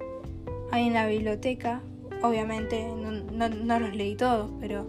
[0.72, 1.82] hay en la biblioteca.
[2.22, 4.86] Obviamente no, los leí todos, pero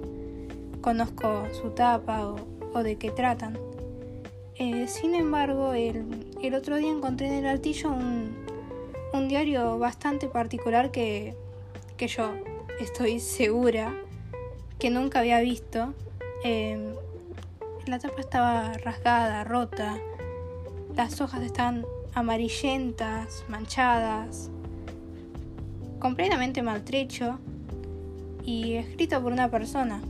[0.81, 2.34] conozco su tapa
[2.75, 3.58] o, de qué tratan.
[4.56, 8.39] Eh, sin embargo, el, el otro día encontré en el altillo un,
[9.12, 11.34] un diario bastante particular que,
[11.97, 12.33] que yo
[12.80, 13.94] estoy segura
[14.78, 15.94] que nunca había visto.
[16.44, 16.94] Em,
[17.86, 19.98] la tapa estaba rasgada, rota,
[20.97, 24.50] las hojas están amarillentas, manchadas,
[25.98, 27.38] completamente maltrecho
[28.44, 30.00] y escrito por una persona.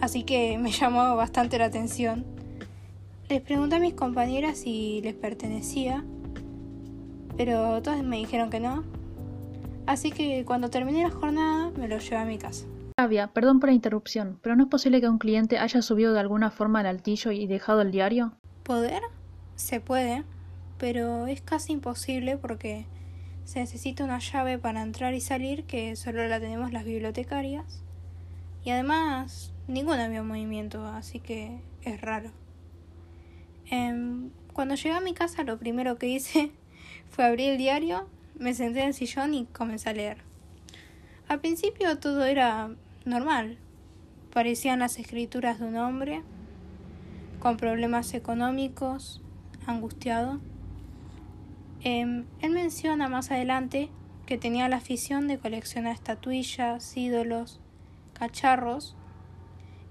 [0.00, 2.24] Así que me llamó bastante la atención.
[3.28, 6.04] Les pregunté a mis compañeras si les pertenecía
[7.36, 8.84] pero todos me dijeron que no.
[9.86, 12.66] Así que cuando terminé la jornada me lo llevé a mi casa.
[12.98, 16.20] Flavia, perdón por la interrupción, pero ¿no es posible que un cliente haya subido de
[16.20, 18.32] alguna forma al altillo y dejado el diario?
[18.62, 19.02] ¿Poder?
[19.54, 20.24] Se puede,
[20.78, 22.86] pero es casi imposible porque
[23.44, 27.82] se necesita una llave para entrar y salir que solo la tenemos las bibliotecarias.
[28.64, 32.30] Y además, ninguna vio movimiento, así que es raro.
[33.70, 36.50] Em, cuando llegué a mi casa lo primero que hice
[37.10, 38.08] fue abrir el diario,
[38.38, 40.18] me senté en el sillón y comencé a leer.
[41.28, 42.70] Al principio todo era
[43.04, 43.58] normal.
[44.32, 46.22] Parecían las escrituras de un hombre
[47.40, 49.22] con problemas económicos,
[49.66, 50.40] angustiado.
[51.82, 53.88] Em, él menciona más adelante
[54.26, 57.60] que tenía la afición de coleccionar estatuillas, ídolos,
[58.12, 58.96] cacharros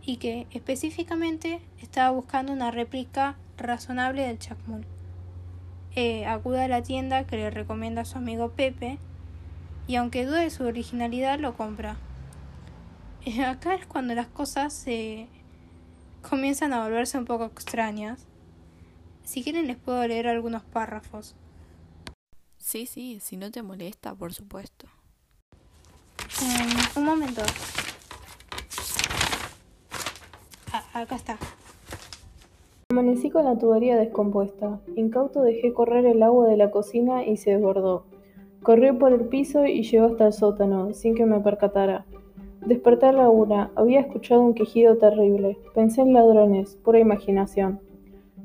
[0.06, 4.86] y que específicamente estaba buscando una réplica razonable del chacmul.
[5.96, 9.00] Eh, acude a la tienda que le recomienda a su amigo Pepe
[9.88, 11.98] y aunque dude de su originalidad lo compra.
[13.26, 15.28] Eh, acá es cuando las cosas se
[16.22, 18.26] comienzan a volverse un poco extrañas.
[19.24, 21.36] Si quieren les puedo leer algunos párrafos.
[22.58, 24.88] Sí, sí, si no te molesta, por supuesto.
[26.42, 27.42] Em, un momento.
[30.72, 31.38] Ah, acá está.
[32.92, 34.80] Amanecí con la tubería descompuesta.
[34.96, 38.06] Incauto dejé correr el agua de la cocina y se desbordó.
[38.62, 42.06] Corrió por el piso y llegó hasta el sótano, sin que me percatara.
[42.64, 43.72] Desperté a la una.
[43.76, 45.58] Había escuchado un quejido terrible.
[45.74, 47.80] Pensé en ladrones, pura imaginación.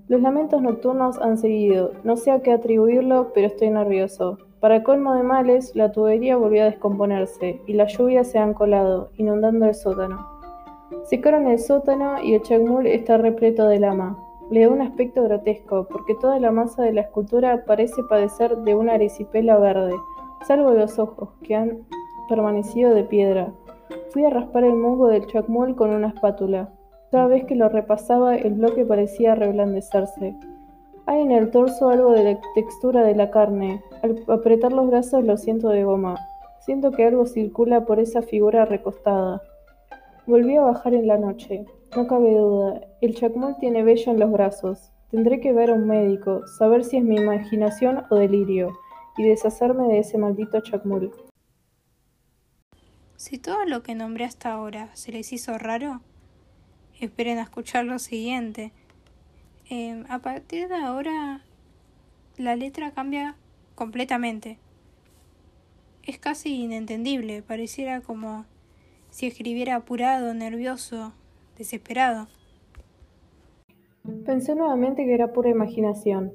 [0.09, 1.93] Los lamentos nocturnos han seguido.
[2.03, 4.39] No sé a qué atribuirlo, pero estoy nervioso.
[4.59, 9.11] Para colmo de males, la tubería volvió a descomponerse y las lluvias se han colado,
[9.19, 10.27] inundando el sótano.
[11.05, 14.19] Secaron el sótano y el chacmul está repleto de lama
[14.51, 18.75] le da un aspecto grotesco, porque toda la masa de la escultura parece padecer de
[18.75, 19.95] una erisipela verde,
[20.47, 21.87] salvo los ojos, que han
[22.29, 23.53] permanecido de piedra.
[24.11, 26.73] Fui a raspar el musgo del chacmul con una espátula.
[27.13, 30.35] Cada vez que lo repasaba, el bloque parecía reblandecerse.
[31.07, 33.83] Hay en el torso algo de la textura de la carne.
[34.03, 36.17] Al apretar los brazos lo siento de goma.
[36.61, 39.43] Siento que algo circula por esa figura recostada.
[40.27, 41.65] Volví a bajar en la noche.
[41.97, 44.93] No cabe duda, el chacmol tiene vello en los brazos.
[45.11, 48.79] Tendré que ver a un médico, saber si es mi imaginación o delirio,
[49.17, 51.11] y deshacerme de ese maldito chacmol.
[53.17, 56.01] Si todo lo que nombré hasta ahora se les hizo raro,
[57.01, 58.73] esperen a escuchar lo siguiente.
[59.69, 61.43] Em, a partir de ahora,
[62.37, 63.35] la letra cambia
[63.75, 64.59] completamente.
[66.05, 68.45] Es casi inentendible, pareciera como
[69.11, 71.13] si escribiera apurado, nervioso,
[71.61, 72.27] desesperado.
[74.25, 76.33] Pensé nuevamente que era pura imaginación.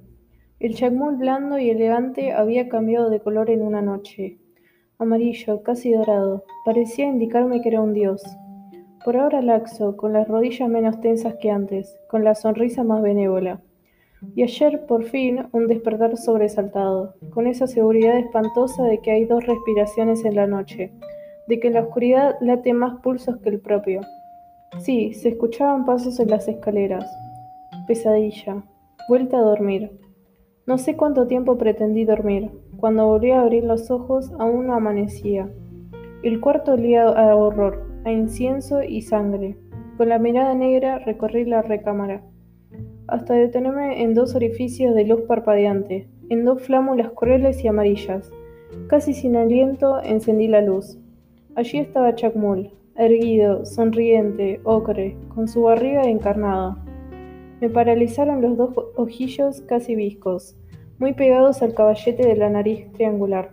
[0.60, 4.38] El chacmul blando y elegante había cambiado de color en una noche.
[5.00, 6.44] amarillo, casi dorado.
[6.64, 8.22] Parecía indicarme que era un dios.
[9.04, 13.62] Por ahora laxo, con las rodillas menos tensas que antes, con la sonrisa más benévola.
[14.36, 19.44] Y ayer, por fin, un despertar sobresaltado, con esa seguridad espantosa de que hay dos
[19.46, 20.92] respiraciones en la noche,
[21.48, 24.02] de que en la oscuridad late más pulsos que el propio.
[24.80, 27.06] Sí, se escuchaban pasos en las escaleras.
[27.88, 28.64] Pesadilla.
[29.08, 29.92] Vuelta a dormir.
[30.66, 32.52] No sé cuánto tiempo pretendí dormir.
[32.78, 35.50] Cuando volví a abrir los ojos, aún no amanecía.
[36.24, 39.58] El cuarto olía a horror, a incienso y sangre.
[39.98, 42.24] Con la mirada negra recorrí la recámara,
[43.08, 48.32] hasta detenerme en dos orificios de luz parpadeante, en dos flámulas crueles y amarillas.
[48.88, 50.98] Casi sin aliento encendí la luz.
[51.56, 56.78] Allí estaba Chacmul, erguido, sonriente, ocre, con su barriga encarnada.
[57.62, 60.56] Me paralizaron los dos ojillos casi viscos,
[60.98, 63.52] muy pegados al caballete de la nariz triangular.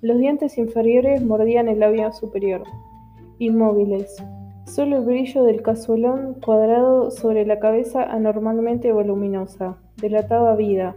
[0.00, 2.62] Los dientes inferiores mordían el labio superior.
[3.38, 4.16] Inmóviles.
[4.66, 10.96] Solo el brillo del cazuelón cuadrado sobre la cabeza anormalmente voluminosa delataba vida.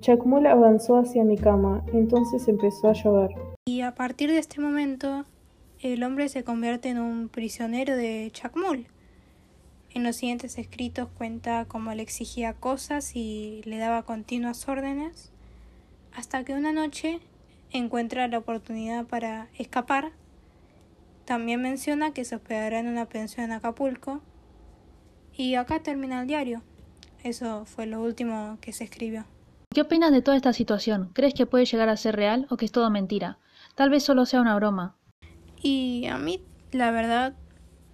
[0.00, 3.30] Chacmul avanzó hacia mi cama, entonces empezó a llover.
[3.66, 5.24] Y a partir de este momento,
[5.82, 8.86] el hombre se convierte en un prisionero de Chacmul.
[9.92, 15.32] En los siguientes escritos cuenta cómo le exigía cosas y le daba continuas órdenes,
[16.14, 17.20] hasta que una noche
[17.70, 20.12] encuentra la oportunidad para escapar.
[21.24, 24.20] También menciona que se hospedará en una pensión en Acapulco.
[25.36, 26.62] Y acá termina el diario.
[27.22, 29.24] Eso fue lo último que se escribió.
[29.72, 31.10] ¿Qué opinas de toda esta situación?
[31.14, 33.38] ¿Crees que puede llegar a ser real o que es todo mentira?
[33.76, 34.96] Tal vez solo sea una broma.
[35.62, 36.42] Y a mí,
[36.72, 37.34] la verdad,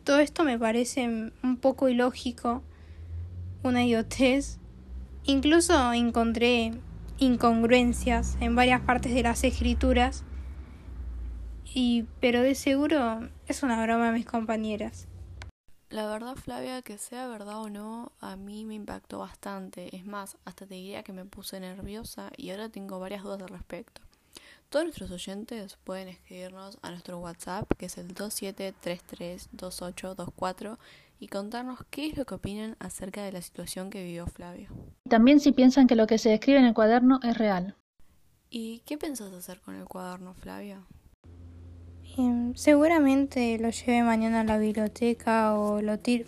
[0.04, 2.62] todo esto me parece un poco ilógico,
[3.62, 4.58] una idiotez.
[5.24, 6.72] Incluso encontré
[7.18, 10.24] incongruencias en varias partes de las escrituras.
[11.64, 15.08] Y pero de seguro es una broma a mis compañeras.
[15.88, 19.94] La verdad, Flavia, que sea verdad o no, a mí me impactó bastante.
[19.96, 23.48] Es más, hasta te diría que me puse nerviosa y ahora tengo varias dudas al
[23.48, 24.05] respecto.
[24.68, 30.76] Todos nuestros oyentes pueden escribirnos a nuestro WhatsApp, que es el 27332824,
[31.20, 34.70] y contarnos qué es lo que opinan acerca de la situación que vivió Flavio.
[35.08, 37.76] También si piensan que lo que se describe en el cuaderno es real.
[38.50, 40.84] ¿Y qué pensás hacer con el cuaderno, Flavia?
[42.18, 46.26] Em, seguramente lo lleve mañana a la biblioteca o lo tire.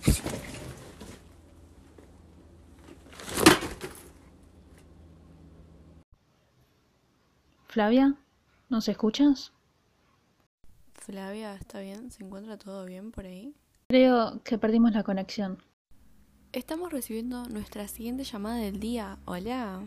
[7.67, 8.14] Flavia,
[8.69, 9.53] ¿nos escuchas?
[10.94, 12.11] Flavia, ¿está bien?
[12.11, 13.55] ¿Se encuentra todo bien por ahí?
[13.88, 15.62] Creo que perdimos la conexión.
[16.53, 19.19] Estamos recibiendo nuestra siguiente llamada del día.
[19.25, 19.82] Hola.